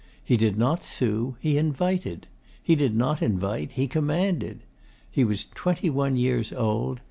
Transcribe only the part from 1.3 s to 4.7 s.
he invited; he did not invite: he commanded.